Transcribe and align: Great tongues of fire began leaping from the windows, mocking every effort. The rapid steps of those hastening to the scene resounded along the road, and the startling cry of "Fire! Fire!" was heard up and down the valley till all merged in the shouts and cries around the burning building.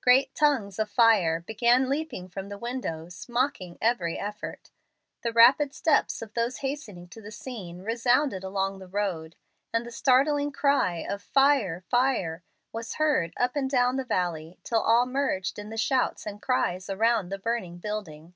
Great 0.00 0.34
tongues 0.34 0.78
of 0.78 0.88
fire 0.88 1.40
began 1.46 1.90
leaping 1.90 2.30
from 2.30 2.48
the 2.48 2.56
windows, 2.56 3.28
mocking 3.28 3.76
every 3.78 4.18
effort. 4.18 4.70
The 5.20 5.34
rapid 5.34 5.74
steps 5.74 6.22
of 6.22 6.32
those 6.32 6.60
hastening 6.60 7.08
to 7.08 7.20
the 7.20 7.30
scene 7.30 7.82
resounded 7.82 8.42
along 8.42 8.78
the 8.78 8.88
road, 8.88 9.36
and 9.74 9.84
the 9.84 9.90
startling 9.90 10.50
cry 10.50 11.00
of 11.06 11.20
"Fire! 11.20 11.82
Fire!" 11.90 12.42
was 12.72 12.94
heard 12.94 13.34
up 13.36 13.54
and 13.54 13.68
down 13.68 13.96
the 13.96 14.04
valley 14.04 14.58
till 14.64 14.80
all 14.80 15.04
merged 15.04 15.58
in 15.58 15.68
the 15.68 15.76
shouts 15.76 16.24
and 16.24 16.40
cries 16.40 16.88
around 16.88 17.28
the 17.28 17.38
burning 17.38 17.76
building. 17.76 18.32